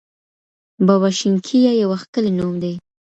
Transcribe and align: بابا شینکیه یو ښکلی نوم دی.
بابا 0.87 1.09
شینکیه 1.19 1.71
یو 1.81 1.91
ښکلی 2.01 2.31
نوم 2.37 2.53
دی. 2.61 2.73